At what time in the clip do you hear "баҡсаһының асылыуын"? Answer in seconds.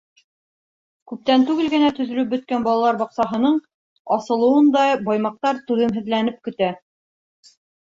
3.03-4.75